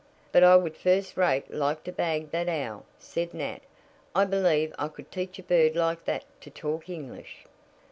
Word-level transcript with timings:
"But 0.31 0.43
I 0.43 0.55
would 0.55 0.77
first 0.77 1.15
rate 1.15 1.53
like 1.53 1.83
to 1.83 1.91
bag 1.91 2.31
that 2.31 2.49
owl," 2.49 2.85
said 2.97 3.35
Nat. 3.35 3.59
"I 4.15 4.25
believe 4.25 4.73
I 4.79 4.87
could 4.87 5.11
teach 5.11 5.37
a 5.37 5.43
bird 5.43 5.75
like 5.75 6.05
that 6.05 6.23
to 6.41 6.49
talk 6.49 6.89
English." 6.89 7.45